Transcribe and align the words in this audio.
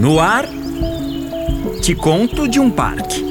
No 0.00 0.18
ar, 0.18 0.46
te 1.82 1.94
conto 1.94 2.48
de 2.48 2.58
um 2.58 2.70
parque. 2.70 3.22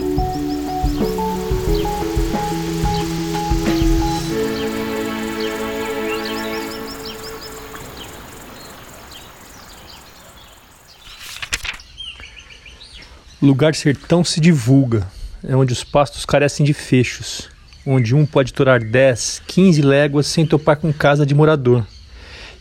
Lugar 13.41 13.73
sertão 13.73 14.23
se 14.23 14.39
divulga, 14.39 15.07
é 15.43 15.55
onde 15.55 15.73
os 15.73 15.83
pastos 15.83 16.23
carecem 16.23 16.63
de 16.63 16.75
fechos, 16.75 17.49
onde 17.83 18.13
um 18.13 18.27
pode 18.27 18.53
torar 18.53 18.79
10, 18.79 19.41
15 19.47 19.81
léguas 19.81 20.27
sem 20.27 20.45
topar 20.45 20.77
com 20.77 20.93
casa 20.93 21.25
de 21.25 21.33
morador, 21.33 21.83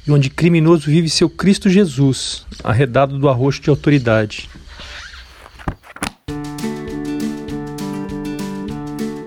e 0.08 0.12
onde 0.12 0.30
criminoso 0.30 0.86
vive 0.86 1.10
seu 1.10 1.28
Cristo 1.28 1.68
Jesus, 1.68 2.46
arredado 2.64 3.18
do 3.18 3.28
arroxo 3.28 3.60
de 3.60 3.68
autoridade. 3.68 4.48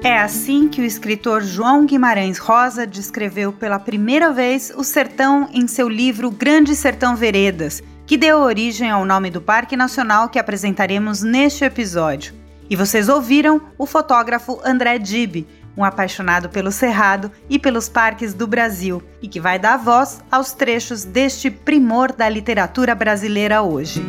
É 0.03 0.17
assim 0.17 0.67
que 0.67 0.81
o 0.81 0.83
escritor 0.83 1.43
João 1.43 1.85
Guimarães 1.85 2.39
Rosa 2.39 2.87
descreveu 2.87 3.53
pela 3.53 3.77
primeira 3.77 4.33
vez 4.33 4.73
o 4.75 4.83
sertão 4.83 5.47
em 5.53 5.67
seu 5.67 5.87
livro 5.87 6.31
Grande 6.31 6.75
Sertão 6.75 7.15
Veredas, 7.15 7.84
que 8.07 8.17
deu 8.17 8.39
origem 8.39 8.89
ao 8.89 9.05
nome 9.05 9.29
do 9.29 9.39
Parque 9.39 9.77
Nacional 9.77 10.29
que 10.29 10.39
apresentaremos 10.39 11.21
neste 11.21 11.63
episódio. 11.63 12.34
E 12.67 12.75
vocês 12.75 13.07
ouviram 13.07 13.61
o 13.77 13.85
fotógrafo 13.85 14.59
André 14.65 14.98
Dib, 14.98 15.45
um 15.75 15.84
apaixonado 15.84 16.49
pelo 16.49 16.71
Cerrado 16.71 17.31
e 17.49 17.57
pelos 17.57 17.88
parques 17.88 18.34
do 18.34 18.45
Brasil, 18.45 19.02
e 19.21 19.27
que 19.27 19.39
vai 19.39 19.57
dar 19.57 19.77
voz 19.77 20.21
aos 20.31 20.53
trechos 20.53 21.03
deste 21.03 21.49
primor 21.49 22.12
da 22.12 22.27
literatura 22.27 22.93
brasileira 22.93 23.62
hoje. 23.62 24.02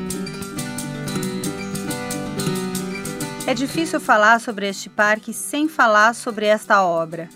É 3.46 3.54
difícil 3.54 4.00
falar 4.00 4.40
sobre 4.40 4.68
este 4.68 4.88
parque 4.88 5.34
sem 5.34 5.68
falar 5.68 6.14
sobre 6.14 6.46
esta 6.46 6.82
obra. 6.84 7.28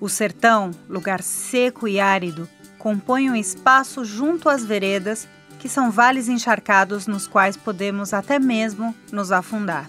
O 0.00 0.08
sertão, 0.08 0.72
lugar 0.88 1.22
seco 1.22 1.86
e 1.86 2.00
árido, 2.00 2.48
compõe 2.78 3.30
um 3.30 3.36
espaço 3.36 4.04
junto 4.04 4.48
às 4.48 4.64
veredas, 4.64 5.26
que 5.58 5.68
são 5.68 5.90
vales 5.90 6.28
encharcados 6.28 7.06
nos 7.06 7.26
quais 7.26 7.56
podemos 7.56 8.12
até 8.12 8.38
mesmo 8.38 8.94
nos 9.10 9.32
afundar. 9.32 9.88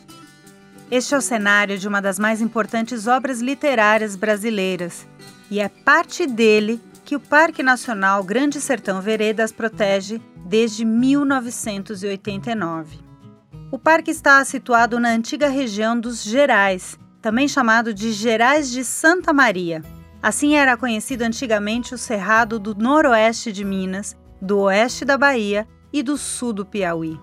Este 0.92 1.16
é 1.16 1.18
o 1.18 1.22
cenário 1.22 1.80
de 1.80 1.88
uma 1.88 2.02
das 2.02 2.20
mais 2.20 2.42
importantes 2.42 3.08
obras 3.08 3.40
literárias 3.42 4.16
brasileiras 4.16 5.08
e 5.50 5.60
é 5.60 5.68
parte 5.68 6.28
dele 6.28 6.80
que 7.04 7.16
o 7.16 7.20
Parque 7.20 7.64
Nacional 7.64 8.24
Grande 8.24 8.62
Sertão 8.62 9.02
Veredas 9.02 9.52
protege 9.52 10.22
desde 10.46 10.86
1989. 10.86 13.00
O 13.72 13.80
parque 13.80 14.12
está 14.12 14.46
situado 14.46 15.00
na 15.00 15.10
antiga 15.10 15.50
região 15.50 16.00
dos 16.00 16.22
Gerais, 16.24 17.00
também 17.22 17.48
chamado 17.48 17.92
de 17.94 18.12
Gerais 18.12 18.70
de 18.70 18.84
Santa 18.84 19.34
Maria. 19.34 19.82
Assim 20.22 20.56
era 20.56 20.78
conhecido 20.78 21.24
antigamente 21.24 21.96
o 21.96 21.98
Cerrado 21.98 22.60
do 22.60 22.76
Noroeste 22.76 23.52
de 23.52 23.66
Minas, 23.66 24.16
do 24.42 24.60
Oeste 24.60 25.04
da 25.04 25.18
Bahia 25.18 25.68
e 25.92 26.04
do 26.04 26.16
Sul 26.18 26.54
do 26.54 26.66
Piauí. 26.66 27.20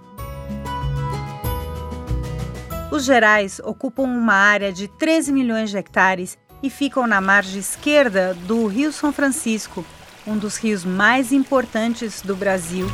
Os 2.92 3.06
Gerais 3.06 3.58
ocupam 3.64 4.02
uma 4.02 4.34
área 4.34 4.70
de 4.70 4.86
13 4.86 5.32
milhões 5.32 5.70
de 5.70 5.78
hectares 5.78 6.36
e 6.62 6.68
ficam 6.68 7.06
na 7.06 7.22
margem 7.22 7.58
esquerda 7.58 8.34
do 8.46 8.66
Rio 8.66 8.92
São 8.92 9.10
Francisco, 9.10 9.82
um 10.26 10.36
dos 10.36 10.58
rios 10.58 10.84
mais 10.84 11.32
importantes 11.32 12.20
do 12.20 12.36
Brasil. 12.36 12.86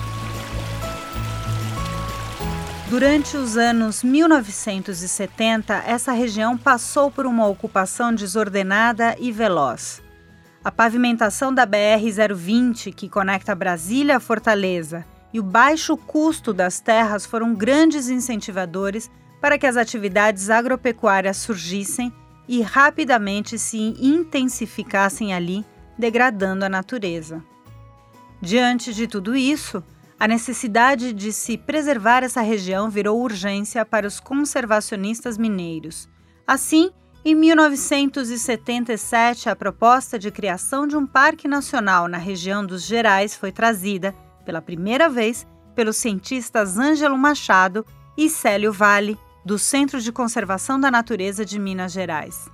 Durante 2.88 3.36
os 3.36 3.56
anos 3.56 4.04
1970, 4.04 5.82
essa 5.84 6.12
região 6.12 6.56
passou 6.56 7.10
por 7.10 7.26
uma 7.26 7.48
ocupação 7.48 8.14
desordenada 8.14 9.16
e 9.18 9.32
veloz. 9.32 10.00
A 10.62 10.70
pavimentação 10.70 11.52
da 11.52 11.66
BR-020, 11.66 12.94
que 12.94 13.08
conecta 13.08 13.52
Brasília 13.52 14.18
a 14.18 14.20
Fortaleza, 14.20 15.04
e 15.32 15.40
o 15.40 15.42
baixo 15.42 15.96
custo 15.96 16.52
das 16.52 16.78
terras 16.78 17.26
foram 17.26 17.52
grandes 17.52 18.08
incentivadores 18.08 19.10
para 19.40 19.58
que 19.58 19.66
as 19.66 19.76
atividades 19.76 20.50
agropecuárias 20.50 21.36
surgissem 21.36 22.12
e 22.48 22.62
rapidamente 22.62 23.58
se 23.58 23.94
intensificassem 24.00 25.34
ali, 25.34 25.64
degradando 25.98 26.64
a 26.64 26.68
natureza. 26.68 27.44
Diante 28.40 28.94
de 28.94 29.06
tudo 29.06 29.36
isso, 29.36 29.84
a 30.18 30.26
necessidade 30.26 31.12
de 31.12 31.30
se 31.32 31.58
preservar 31.58 32.24
essa 32.24 32.40
região 32.40 32.90
virou 32.90 33.20
urgência 33.20 33.84
para 33.84 34.06
os 34.06 34.18
conservacionistas 34.18 35.38
mineiros. 35.38 36.08
Assim, 36.46 36.90
em 37.24 37.34
1977, 37.34 39.48
a 39.48 39.56
proposta 39.56 40.18
de 40.18 40.30
criação 40.30 40.86
de 40.86 40.96
um 40.96 41.06
parque 41.06 41.46
nacional 41.46 42.08
na 42.08 42.16
região 42.16 42.64
dos 42.64 42.84
Gerais 42.84 43.36
foi 43.36 43.52
trazida, 43.52 44.14
pela 44.44 44.62
primeira 44.62 45.08
vez, 45.08 45.46
pelos 45.74 45.96
cientistas 45.96 46.78
Ângelo 46.78 47.18
Machado 47.18 47.84
e 48.16 48.30
Célio 48.30 48.72
Vale, 48.72 49.18
do 49.48 49.58
Centro 49.58 49.98
de 49.98 50.12
Conservação 50.12 50.78
da 50.78 50.90
Natureza 50.90 51.42
de 51.42 51.58
Minas 51.58 51.90
Gerais. 51.90 52.50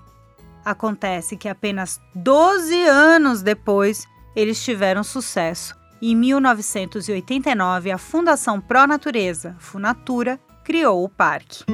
Acontece 0.64 1.36
que 1.36 1.48
apenas 1.48 2.00
12 2.14 2.72
anos 2.86 3.42
depois 3.42 4.06
eles 4.36 4.62
tiveram 4.62 5.02
sucesso 5.02 5.74
em 6.00 6.14
1989 6.14 7.90
a 7.90 7.98
Fundação 7.98 8.60
Pro 8.60 8.86
Natureza, 8.86 9.56
Funatura, 9.58 10.38
criou 10.62 11.02
o 11.02 11.08
parque. 11.08 11.64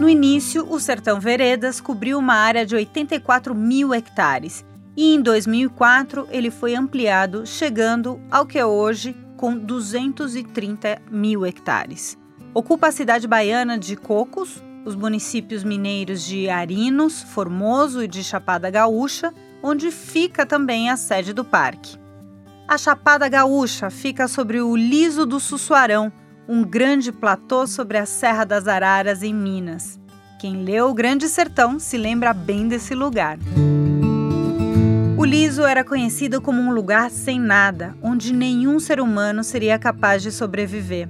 No 0.00 0.08
início, 0.08 0.66
o 0.72 0.80
Sertão 0.80 1.20
Veredas 1.20 1.82
cobriu 1.82 2.18
uma 2.18 2.34
área 2.34 2.64
de 2.64 2.74
84 2.74 3.54
mil 3.54 3.92
hectares 3.92 4.64
e 4.96 5.14
em 5.14 5.20
2004 5.20 6.28
ele 6.30 6.50
foi 6.50 6.74
ampliado, 6.74 7.46
chegando 7.46 8.18
ao 8.30 8.46
que 8.46 8.58
é 8.58 8.64
hoje 8.64 9.14
com 9.36 9.56
230 9.56 11.02
mil 11.10 11.44
hectares. 11.44 12.18
Ocupa 12.52 12.88
a 12.88 12.92
cidade 12.92 13.26
baiana 13.26 13.78
de 13.78 13.96
Cocos, 13.96 14.62
os 14.84 14.94
municípios 14.94 15.64
mineiros 15.64 16.24
de 16.24 16.48
Arinos, 16.48 17.22
Formoso 17.22 18.02
e 18.02 18.08
de 18.08 18.22
Chapada 18.22 18.70
Gaúcha, 18.70 19.32
onde 19.62 19.90
fica 19.90 20.44
também 20.44 20.90
a 20.90 20.96
sede 20.96 21.32
do 21.32 21.44
parque. 21.44 21.96
A 22.68 22.78
Chapada 22.78 23.28
Gaúcha 23.28 23.90
fica 23.90 24.28
sobre 24.28 24.60
o 24.60 24.76
Liso 24.76 25.26
do 25.26 25.40
Sussuarão, 25.40 26.12
um 26.48 26.62
grande 26.62 27.10
platô 27.10 27.66
sobre 27.66 27.98
a 27.98 28.06
Serra 28.06 28.44
das 28.44 28.68
Araras, 28.68 29.22
em 29.22 29.34
Minas. 29.34 29.98
Quem 30.40 30.62
leu 30.62 30.90
O 30.90 30.94
Grande 30.94 31.28
Sertão 31.28 31.78
se 31.78 31.96
lembra 31.96 32.34
bem 32.34 32.68
desse 32.68 32.94
lugar. 32.94 33.38
O 35.24 35.26
liso 35.26 35.62
era 35.62 35.82
conhecido 35.82 36.38
como 36.38 36.60
um 36.60 36.70
lugar 36.70 37.10
sem 37.10 37.40
nada, 37.40 37.96
onde 38.02 38.30
nenhum 38.30 38.78
ser 38.78 39.00
humano 39.00 39.42
seria 39.42 39.78
capaz 39.78 40.22
de 40.22 40.30
sobreviver. 40.30 41.08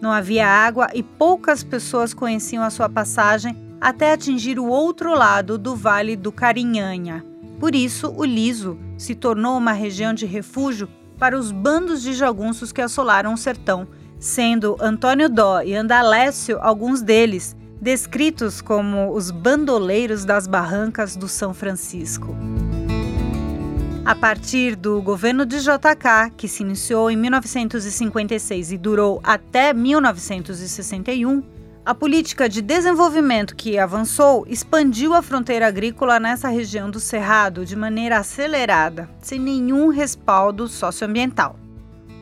Não 0.00 0.12
havia 0.12 0.46
água 0.46 0.86
e 0.94 1.02
poucas 1.02 1.64
pessoas 1.64 2.14
conheciam 2.14 2.62
a 2.62 2.70
sua 2.70 2.88
passagem 2.88 3.56
até 3.80 4.12
atingir 4.12 4.60
o 4.60 4.68
outro 4.68 5.12
lado 5.12 5.58
do 5.58 5.74
Vale 5.74 6.14
do 6.14 6.30
Carinhanha. 6.30 7.26
Por 7.58 7.74
isso, 7.74 8.14
o 8.16 8.24
liso 8.24 8.78
se 8.96 9.16
tornou 9.16 9.58
uma 9.58 9.72
região 9.72 10.14
de 10.14 10.26
refúgio 10.26 10.88
para 11.18 11.36
os 11.36 11.50
bandos 11.50 12.02
de 12.02 12.12
jagunços 12.12 12.70
que 12.70 12.80
assolaram 12.80 13.34
o 13.34 13.36
sertão, 13.36 13.88
sendo 14.16 14.76
Antônio 14.78 15.28
Dó 15.28 15.60
e 15.60 15.74
Andalécio 15.74 16.56
alguns 16.60 17.02
deles, 17.02 17.56
descritos 17.80 18.60
como 18.60 19.12
os 19.12 19.32
bandoleiros 19.32 20.24
das 20.24 20.46
barrancas 20.46 21.16
do 21.16 21.26
São 21.26 21.52
Francisco. 21.52 22.32
A 24.06 24.14
partir 24.14 24.76
do 24.76 25.02
governo 25.02 25.44
de 25.44 25.58
JK, 25.58 26.30
que 26.36 26.46
se 26.46 26.62
iniciou 26.62 27.10
em 27.10 27.16
1956 27.16 28.70
e 28.70 28.78
durou 28.78 29.20
até 29.20 29.72
1961, 29.72 31.42
a 31.84 31.92
política 31.92 32.48
de 32.48 32.62
desenvolvimento 32.62 33.56
que 33.56 33.76
avançou 33.76 34.46
expandiu 34.48 35.12
a 35.12 35.22
fronteira 35.22 35.66
agrícola 35.66 36.20
nessa 36.20 36.48
região 36.48 36.88
do 36.88 37.00
Cerrado 37.00 37.66
de 37.66 37.74
maneira 37.74 38.18
acelerada, 38.18 39.10
sem 39.20 39.40
nenhum 39.40 39.88
respaldo 39.88 40.68
socioambiental. 40.68 41.58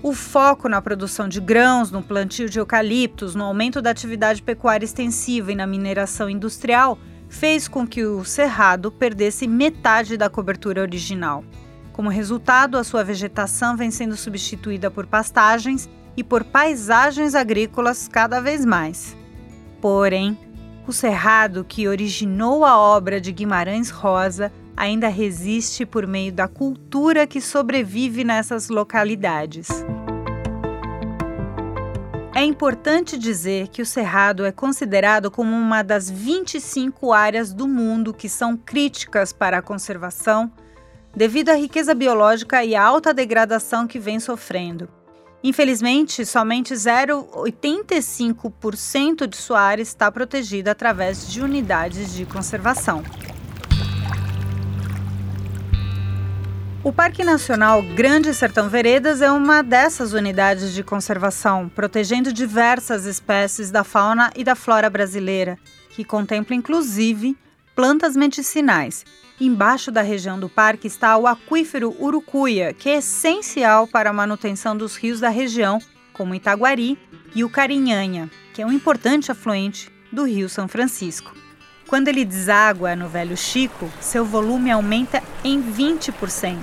O 0.03 0.15
foco 0.15 0.71
na 0.71 0.81
produção 0.81 1.29
de 1.29 1.39
grãos, 1.39 1.91
no 1.91 2.03
plantio 2.03 2.49
de 2.49 2.59
eucaliptos, 2.59 3.35
no 3.35 3.45
aumento 3.45 3.83
da 3.83 3.91
atividade 3.91 4.41
pecuária 4.41 4.87
extensiva 4.87 5.53
e 5.53 5.55
na 5.55 5.67
mineração 5.67 6.31
industrial 6.31 6.99
fez 7.29 7.69
com 7.69 7.87
que 7.87 8.07
o 8.07 8.25
Cerrado 8.25 8.91
perdesse 8.91 9.47
metade 9.47 10.17
da 10.17 10.31
cobertura 10.31 10.81
original. 10.81 11.45
Como 11.95 12.11
resultado, 12.11 12.77
a 12.77 12.83
sua 12.83 13.05
vegetação 13.05 13.77
vem 13.77 13.89
sendo 13.89 14.17
substituída 14.17 14.91
por 14.91 15.07
pastagens 15.07 15.89
e 16.17 16.25
por 16.25 16.43
paisagens 16.43 17.37
agrícolas 17.37 18.09
cada 18.09 18.41
vez 18.41 18.65
mais. 18.65 19.17
Porém, 19.81 20.37
o 20.89 20.93
cerrado 20.93 21.65
que 21.65 21.87
originou 21.87 22.65
a 22.65 22.77
obra 22.77 23.21
de 23.21 23.31
Guimarães 23.31 23.91
Rosa 23.91 24.53
ainda 24.77 25.07
resiste 25.07 25.87
por 25.87 26.05
meio 26.05 26.33
da 26.33 26.49
cultura 26.49 27.29
que 27.29 27.41
sobrevive 27.41 28.25
nessas 28.25 28.69
localidades. 28.69 29.69
É 32.35 32.43
importante 32.43 33.17
dizer 33.17 33.69
que 33.69 33.81
o 33.81 33.87
Cerrado 33.87 34.45
é 34.45 34.51
considerado 34.51 35.31
como 35.31 35.55
uma 35.55 35.83
das 35.83 36.11
25 36.11 37.13
áreas 37.13 37.53
do 37.55 37.69
mundo 37.69 38.13
que 38.13 38.29
são 38.29 38.57
críticas 38.57 39.33
para 39.33 39.59
a 39.59 39.63
conservação, 39.63 40.51
devido 41.17 41.49
à 41.51 41.55
riqueza 41.55 41.95
biológica 41.95 42.65
e 42.65 42.75
à 42.75 42.83
alta 42.83 43.15
degradação 43.15 43.87
que 43.87 43.99
vem 43.99 44.19
sofrendo. 44.19 44.89
Infelizmente, 45.43 46.25
somente 46.25 46.73
0,85% 46.75 49.27
de 49.27 49.37
sua 49.37 49.61
área 49.61 49.83
está 49.83 50.11
protegida 50.11 50.71
através 50.71 51.31
de 51.31 51.43
unidades 51.43 52.15
de 52.15 52.25
conservação. 52.25 53.03
O 56.83 56.91
Parque 56.93 57.23
Nacional 57.25 57.83
Grande 57.83 58.33
Sertão 58.35 58.69
Veredas 58.69 59.23
é 59.23 59.31
uma 59.31 59.63
dessas 59.63 60.13
unidades 60.13 60.75
de 60.75 60.83
conservação, 60.83 61.69
protegendo 61.69 62.33
diversas 62.33 63.07
espécies 63.07 63.71
da 63.71 63.85
fauna 63.85 64.31
e 64.37 64.45
da 64.45 64.55
flora 64.55 64.91
brasileira, 64.91 65.59
que 65.91 66.05
contempla 66.05 66.55
inclusive 66.55 67.37
plantas 67.75 68.15
medicinais 68.17 69.05
Embaixo 69.41 69.91
da 69.91 70.01
região 70.01 70.39
do 70.39 70.49
parque 70.49 70.87
está 70.87 71.17
o 71.17 71.27
aquífero 71.27 71.95
Urucuia, 72.01 72.73
que 72.73 72.89
é 72.89 72.99
essencial 72.99 73.89
para 73.89 74.11
a 74.11 74.13
manutenção 74.13 74.77
dos 74.77 74.97
rios 74.97 75.19
da 75.19 75.29
região, 75.29 75.81
como 76.13 76.35
Itaguari 76.35 76.97
e 77.35 77.43
o 77.43 77.51
Carinhanha, 77.51 78.31
que 78.53 78.63
é 78.63 78.67
um 78.67 78.73
importante 78.73 79.33
afluente 79.33 79.91
do 80.13 80.25
Rio 80.25 80.49
São 80.49 80.69
Francisco. 80.69 81.35
Quando 81.89 82.09
ele 82.09 82.25
deságua 82.25 82.95
no 82.95 83.09
Velho 83.09 83.37
Chico, 83.37 83.91
seu 84.01 84.25
volume 84.25 84.71
aumenta 84.71 85.21
em 85.43 85.61
20%. 85.61 86.59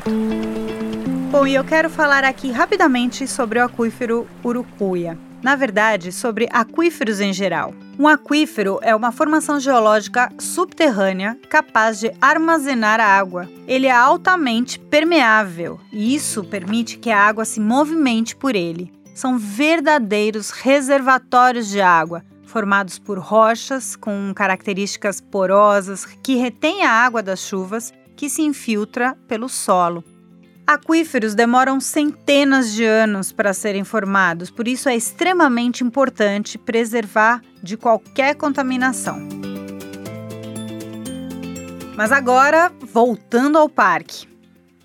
Bom, 1.30 1.46
e 1.46 1.54
eu 1.54 1.66
quero 1.66 1.90
falar 1.90 2.24
aqui 2.24 2.52
rapidamente 2.52 3.28
sobre 3.28 3.60
o 3.60 3.66
aquífero 3.66 4.26
Urucuia 4.44 5.18
na 5.44 5.56
verdade, 5.56 6.12
sobre 6.12 6.48
aquíferos 6.52 7.20
em 7.20 7.34
geral. 7.34 7.74
Um 8.00 8.08
aquífero 8.08 8.80
é 8.82 8.96
uma 8.96 9.12
formação 9.12 9.60
geológica 9.60 10.32
subterrânea 10.40 11.38
capaz 11.50 12.00
de 12.00 12.12
armazenar 12.22 13.00
água. 13.00 13.50
Ele 13.68 13.88
é 13.88 13.92
altamente 13.92 14.80
permeável 14.80 15.80
e 15.92 16.16
isso 16.16 16.44
permite 16.44 16.98
que 16.98 17.12
a 17.12 17.20
água 17.20 17.46
se 17.46 17.60
movimente 17.60 18.36
por 18.36 18.56
ele. 18.56 18.92
São 19.14 19.38
verdadeiros 19.38 20.50
reservatórios 20.52 21.70
de 21.70 21.82
água, 21.82 22.24
formados 22.46 22.98
por 22.98 23.20
rochas 23.20 23.96
com 23.96 24.34
características 24.34 25.22
porosas 25.22 26.06
que 26.06 26.36
retêm 26.36 26.84
a 26.84 26.92
água 26.92 27.22
das 27.22 27.40
chuvas 27.40 27.94
que 28.16 28.30
se 28.30 28.42
infiltra 28.42 29.18
pelo 29.28 29.48
solo. 29.48 30.04
Aquíferos 30.72 31.36
demoram 31.36 31.82
centenas 31.82 32.72
de 32.72 32.86
anos 32.86 33.34
para 33.34 33.54
serem 33.54 33.84
formados, 33.84 34.50
por 34.50 34.70
isso 34.70 34.88
é 34.88 34.96
extremamente 34.96 35.84
importante 35.84 36.58
preservar 36.58 37.42
de 37.62 37.76
qualquer 37.76 38.36
contaminação. 38.36 39.20
Mas 41.98 42.14
agora, 42.14 42.72
voltando 42.90 43.58
ao 43.58 43.68
parque. 43.68 44.26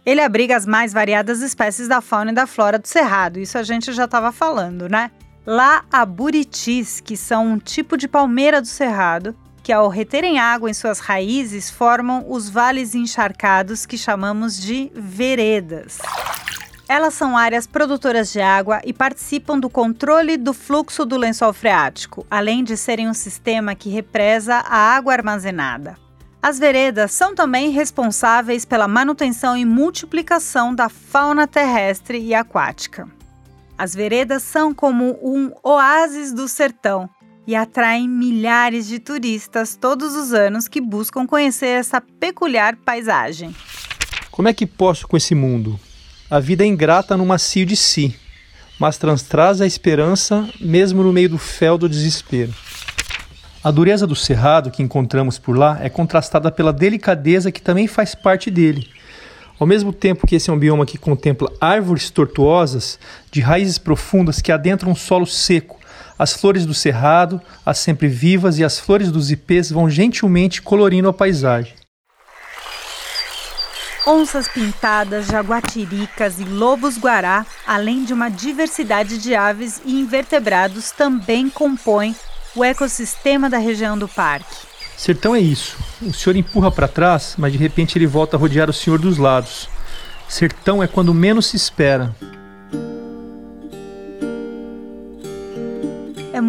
Ele 0.05 0.21
abriga 0.21 0.57
as 0.57 0.67
mais 0.67 0.93
variadas 0.93 1.41
espécies 1.41 1.87
da 1.87 2.01
fauna 2.01 2.33
e 2.33 2.35
da 2.35 2.49
flora 2.49 2.81
do 2.81 2.89
Cerrado, 2.89 3.39
isso 3.39 3.57
a 3.57 3.63
gente 3.63 3.93
já 3.93 4.07
estava 4.07 4.33
falando, 4.33 4.89
né? 4.89 5.13
Lá 5.47 5.85
há 5.93 6.05
buritis, 6.05 6.99
que 6.99 7.17
são 7.17 7.47
um 7.47 7.59
tipo 7.61 7.97
de 7.97 8.09
palmeira 8.09 8.61
do 8.61 8.67
Cerrado, 8.67 9.37
que, 9.67 9.73
ao 9.73 9.89
reterem 9.89 10.39
água 10.39 10.71
em 10.71 10.73
suas 10.73 11.01
raízes, 11.01 11.69
formam 11.69 12.25
os 12.29 12.49
vales 12.49 12.95
encharcados 12.95 13.85
que 13.85 13.99
chamamos 13.99 14.57
de 14.57 14.93
veredas. 14.95 15.99
Elas 16.89 17.15
são 17.15 17.37
áreas 17.37 17.67
produtoras 17.67 18.33
de 18.33 18.41
água 18.41 18.81
e 18.85 18.93
participam 18.93 19.59
do 19.59 19.69
controle 19.69 20.37
do 20.37 20.55
fluxo 20.55 21.05
do 21.05 21.17
lençol 21.17 21.53
freático, 21.53 22.25
além 22.31 22.63
de 22.63 22.77
serem 22.77 23.09
um 23.09 23.13
sistema 23.13 23.75
que 23.75 23.89
represa 23.89 24.55
a 24.55 24.95
água 24.95 25.15
armazenada. 25.15 25.99
As 26.41 26.61
veredas 26.61 27.11
são 27.11 27.35
também 27.35 27.71
responsáveis 27.71 28.65
pela 28.65 28.87
manutenção 28.87 29.57
e 29.57 29.65
multiplicação 29.65 30.73
da 30.73 30.89
fauna 30.89 31.45
terrestre 31.45 32.21
e 32.21 32.33
aquática. 32.37 33.09
As 33.77 33.97
veredas 33.97 34.45
são 34.45 34.73
como 34.73 35.19
um 35.21 35.51
oásis 35.65 36.33
do 36.33 36.47
sertão, 36.47 37.11
e 37.47 37.55
atraem 37.55 38.09
milhares 38.09 38.87
de 38.89 38.99
turistas 38.99 39.77
todos 39.77 40.15
os 40.15 40.33
anos 40.33 40.67
que 40.67 40.81
buscam 40.81 41.27
conhecer 41.27 41.79
essa 41.79 42.01
peculiar 42.01 42.77
paisagem. 42.77 43.55
Como 44.31 44.49
é 44.49 44.53
que 44.53 44.67
posso 44.67 45.07
com 45.07 45.17
esse 45.17 45.35
mundo? 45.35 45.79
A 46.29 46.41
vida 46.41 46.65
é 46.65 46.67
ingrata 46.67 47.17
no 47.17 47.25
macio 47.25 47.65
de 47.65 47.77
si, 47.77 48.17
mas 48.79 48.99
traz 49.23 49.61
a 49.61 49.67
esperança 49.67 50.49
mesmo 50.61 51.03
no 51.03 51.13
meio 51.13 51.29
do 51.31 51.39
fel 51.39 51.79
do 51.79 51.89
desespero. 51.89 52.53
A 53.63 53.71
dureza 53.71 54.07
do 54.07 54.15
cerrado 54.15 54.71
que 54.71 54.83
encontramos 54.83 55.39
por 55.39 55.57
lá 55.57 55.79
é 55.81 55.89
contrastada 55.89 56.53
pela 56.53 56.73
delicadeza 56.73 57.51
que 57.51 57.63
também 57.63 57.87
faz 57.87 58.15
parte 58.15 58.51
dele. 58.51 58.89
Ao 59.59 59.67
mesmo 59.67 59.93
tempo 59.93 60.27
que 60.27 60.37
esse 60.37 60.51
é 60.51 60.53
um 60.53 60.59
bioma 60.59 60.85
que 60.85 60.99
contempla 60.99 61.51
árvores 61.61 62.11
tortuosas, 62.11 62.99
de 63.31 63.41
raízes 63.41 63.79
profundas 63.79 64.43
que 64.43 64.53
adentram 64.53 64.93
um 64.93 64.95
solo 64.95 65.27
seco, 65.27 65.81
as 66.19 66.33
flores 66.33 66.65
do 66.65 66.75
cerrado, 66.75 67.41
as 67.65 67.79
sempre 67.79 68.09
vivas 68.09 68.59
e 68.59 68.65
as 68.65 68.79
flores 68.79 69.11
dos 69.11 69.31
ipês 69.31 69.71
vão 69.71 69.89
gentilmente 69.89 70.63
colorindo 70.63 71.09
a 71.09 71.13
paisagem. 71.13 71.75
Onças 74.07 74.47
pintadas, 74.47 75.27
jaguatiricas 75.27 76.39
e 76.39 76.45
lobos-guará, 76.45 77.45
além 77.67 78.05
de 78.05 78.13
uma 78.13 78.29
diversidade 78.29 79.19
de 79.19 79.35
aves 79.35 79.81
e 79.85 79.99
invertebrados, 79.99 80.93
também 80.93 81.51
compõem 81.51 82.15
o 82.55 82.63
ecossistema 82.63 83.51
da 83.51 83.59
região 83.59 83.99
do 83.99 84.07
parque. 84.07 84.67
Sertão 84.97 85.35
é 85.35 85.41
isso. 85.41 85.77
O 86.01 86.13
senhor 86.13 86.37
empurra 86.37 86.71
para 86.71 86.89
trás, 86.89 87.35
mas 87.37 87.53
de 87.53 87.59
repente 87.59 87.99
ele 87.99 88.07
volta 88.07 88.37
a 88.37 88.41
rodear 88.41 88.71
o 88.71 88.73
senhor 88.73 88.99
dos 88.99 89.19
lados. 89.19 89.69
Sertão 90.29 90.83
é 90.83 90.87
quando 90.87 91.13
menos 91.13 91.47
se 91.47 91.57
espera. 91.57 92.15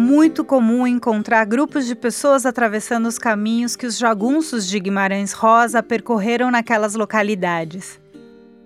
Muito 0.08 0.42
comum 0.42 0.86
encontrar 0.86 1.44
grupos 1.44 1.84
de 1.84 1.94
pessoas 1.94 2.46
atravessando 2.46 3.04
os 3.04 3.18
caminhos 3.18 3.76
que 3.76 3.84
os 3.84 3.98
jagunços 3.98 4.66
de 4.66 4.80
Guimarães 4.80 5.34
Rosa 5.34 5.82
percorreram 5.82 6.50
naquelas 6.50 6.94
localidades. 6.94 8.00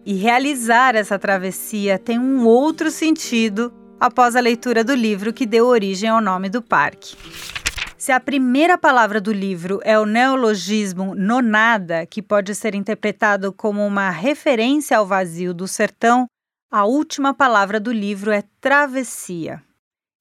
E 0.06 0.14
realizar 0.14 0.94
essa 0.94 1.18
travessia 1.18 1.98
tem 1.98 2.16
um 2.16 2.46
outro 2.46 2.92
sentido 2.92 3.72
após 3.98 4.36
a 4.36 4.40
leitura 4.40 4.84
do 4.84 4.94
livro 4.94 5.32
que 5.32 5.44
deu 5.44 5.66
origem 5.66 6.08
ao 6.08 6.20
nome 6.20 6.48
do 6.48 6.62
parque. 6.62 7.16
Se 7.98 8.12
a 8.12 8.20
primeira 8.20 8.78
palavra 8.78 9.20
do 9.20 9.32
livro 9.32 9.80
é 9.82 9.98
o 9.98 10.06
neologismo 10.06 11.12
nonada, 11.12 12.06
que 12.06 12.22
pode 12.22 12.54
ser 12.54 12.72
interpretado 12.72 13.52
como 13.52 13.84
uma 13.84 14.10
referência 14.10 14.96
ao 14.96 15.04
vazio 15.04 15.52
do 15.52 15.66
sertão, 15.66 16.26
a 16.70 16.84
última 16.84 17.34
palavra 17.34 17.80
do 17.80 17.90
livro 17.90 18.30
é 18.30 18.44
travessia. 18.60 19.60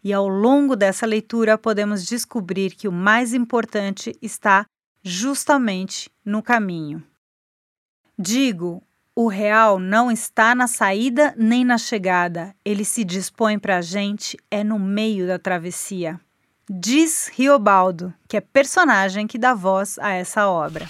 E 0.04 0.12
ao 0.12 0.28
longo 0.28 0.76
dessa 0.76 1.06
leitura 1.06 1.58
podemos 1.58 2.06
descobrir 2.06 2.72
que 2.72 2.88
o 2.88 2.92
mais 2.92 3.34
importante 3.34 4.16
está 4.22 4.66
justamente 5.04 6.10
no 6.26 6.42
caminho. 6.42 7.04
Digo, 8.18 8.84
o 9.16 9.28
real 9.28 9.80
não 9.80 10.10
está 10.10 10.56
na 10.56 10.68
saída 10.68 11.34
nem 11.38 11.66
na 11.66 11.78
chegada, 11.78 12.56
ele 12.64 12.86
se 12.86 13.04
dispõe 13.04 13.60
para 13.60 13.78
a 13.78 13.82
gente 13.82 14.38
é 14.50 14.64
no 14.64 14.80
meio 14.80 15.28
da 15.28 15.38
travessia. 15.38 16.20
Diz 16.70 17.30
Riobaldo, 17.34 18.14
que 18.28 18.38
é 18.38 18.42
personagem 18.42 19.28
que 19.28 19.38
dá 19.38 19.54
voz 19.54 20.00
a 20.00 20.12
essa 20.14 20.48
obra. 20.48 20.88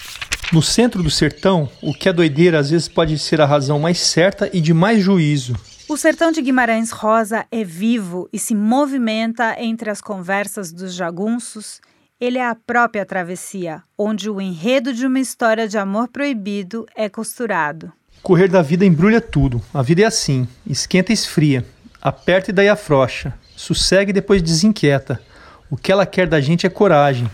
No 0.54 0.62
centro 0.62 1.02
do 1.02 1.10
sertão, 1.10 1.70
o 1.82 1.94
que 1.94 2.10
é 2.10 2.14
doideira 2.14 2.60
às 2.60 2.70
vezes 2.70 2.88
pode 2.88 3.18
ser 3.18 3.42
a 3.42 3.46
razão 3.46 3.80
mais 3.80 4.00
certa 4.00 4.50
e 4.54 4.62
de 4.62 4.74
mais 4.74 5.02
juízo. 5.02 5.56
O 5.92 5.98
sertão 5.98 6.32
de 6.32 6.42
Guimarães 6.42 6.90
Rosa 6.90 7.46
é 7.52 7.66
vivo 7.66 8.30
e 8.32 8.40
se 8.40 8.56
movimenta 8.56 9.62
entre 9.62 9.90
as 9.90 10.00
conversas 10.00 10.72
dos 10.72 10.94
jagunços. 10.94 11.82
Ele 12.18 12.38
é 12.38 12.48
a 12.48 12.56
própria 12.56 13.06
travessia, 13.06 13.84
onde 13.98 14.30
o 14.30 14.40
enredo 14.40 14.94
de 14.94 15.06
uma 15.06 15.20
história 15.20 15.68
de 15.68 15.78
amor 15.78 16.08
proibido 16.08 16.86
é 16.96 17.10
costurado. 17.10 17.92
Correr 18.24 18.48
da 18.48 18.62
vida 18.62 18.86
embrulha 18.86 19.20
tudo. 19.20 19.62
A 19.74 19.82
vida 19.82 20.04
é 20.04 20.06
assim: 20.06 20.48
esquenta 20.66 21.12
e 21.12 21.14
esfria, 21.14 21.66
aperta 22.02 22.52
e 22.52 22.54
daí 22.54 22.70
afrouxa, 22.70 23.34
sossega 23.58 24.12
e 24.12 24.14
depois 24.14 24.42
desinquieta. 24.42 25.22
O 25.70 25.76
que 25.76 25.92
ela 25.92 26.06
quer 26.06 26.26
da 26.26 26.40
gente 26.40 26.66
é 26.66 26.70
coragem. 26.70 27.30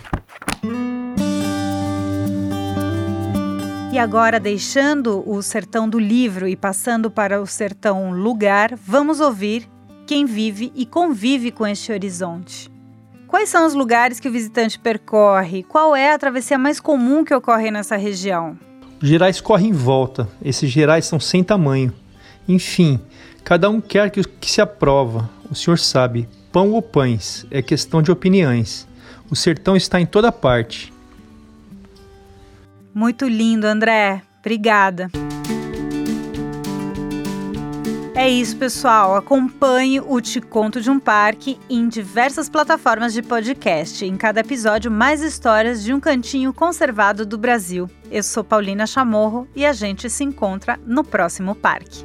E 3.98 4.00
agora, 4.00 4.40
deixando 4.40 5.28
o 5.28 5.42
sertão 5.42 5.90
do 5.90 5.98
livro 5.98 6.48
e 6.48 6.56
passando 6.56 7.10
para 7.10 7.42
o 7.42 7.48
sertão 7.48 8.12
lugar, 8.12 8.76
vamos 8.76 9.20
ouvir 9.20 9.68
quem 10.06 10.24
vive 10.24 10.72
e 10.76 10.86
convive 10.86 11.50
com 11.50 11.66
este 11.66 11.92
horizonte. 11.92 12.70
Quais 13.26 13.50
são 13.50 13.66
os 13.66 13.74
lugares 13.74 14.20
que 14.20 14.30
o 14.30 14.32
visitante 14.32 14.78
percorre? 14.78 15.64
Qual 15.64 15.96
é 15.96 16.14
a 16.14 16.20
travessia 16.20 16.60
mais 16.60 16.80
comum 16.80 17.26
que 17.26 17.34
ocorre 17.34 17.72
nessa 17.72 17.98
região? 17.98 18.56
Os 19.02 19.10
gerais 19.10 19.42
correm 19.42 19.70
em 19.70 19.74
volta, 19.74 20.30
esses 20.46 20.70
gerais 20.70 21.08
são 21.08 21.20
sem 21.20 21.44
tamanho. 21.44 21.92
Enfim, 22.48 23.00
cada 23.44 23.68
um 23.68 23.82
quer 23.82 24.12
que, 24.12 24.22
que 24.24 24.52
se 24.52 24.62
aprova. 24.62 25.28
O 25.50 25.56
senhor 25.56 25.80
sabe, 25.80 26.30
pão 26.52 26.70
ou 26.72 26.84
pães, 26.84 27.48
é 27.50 27.64
questão 27.64 28.04
de 28.04 28.12
opiniões. 28.12 28.88
O 29.28 29.36
sertão 29.36 29.76
está 29.76 30.00
em 30.00 30.06
toda 30.06 30.32
parte. 30.32 30.94
Muito 32.98 33.28
lindo, 33.28 33.68
André. 33.68 34.24
Obrigada. 34.40 35.08
É 38.16 38.28
isso, 38.28 38.58
pessoal. 38.58 39.16
Acompanhe 39.16 40.00
o 40.00 40.20
Te 40.20 40.42
Conto 40.42 40.82
de 40.82 40.90
um 40.90 41.00
Parque 41.00 41.60
em 41.70 41.88
diversas 41.88 42.50
plataformas 42.50 43.14
de 43.14 43.22
podcast. 43.22 44.04
Em 44.04 44.18
cada 44.18 44.40
episódio, 44.40 44.90
mais 44.90 45.22
histórias 45.22 45.84
de 45.84 45.94
um 45.94 46.00
cantinho 46.00 46.52
conservado 46.52 47.24
do 47.24 47.38
Brasil. 47.38 47.88
Eu 48.10 48.24
sou 48.24 48.44
Paulina 48.44 48.88
Chamorro 48.88 49.48
e 49.56 49.64
a 49.64 49.74
gente 49.74 50.10
se 50.10 50.24
encontra 50.24 50.80
no 50.84 51.04
próximo 51.04 51.54
parque. 51.54 52.04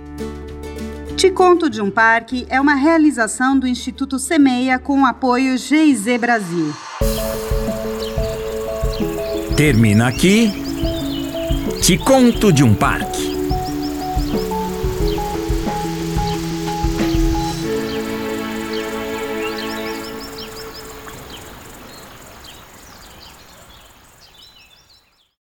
Te 1.17 1.31
Conto 1.31 1.71
de 1.71 1.81
um 1.81 1.91
Parque 1.91 2.47
é 2.51 2.61
uma 2.61 2.75
realização 2.75 3.59
do 3.59 3.67
Instituto 3.67 4.19
Semeia 4.19 4.79
com 4.79 5.01
o 5.01 5.07
apoio 5.07 5.57
GIZ 5.57 6.19
Brasil. 6.19 6.71
Termina 9.57 10.09
aqui. 10.09 10.62
Te 11.83 11.99
Conto 11.99 12.53
de 12.53 12.63
um 12.63 12.75
Parque. 12.75 13.12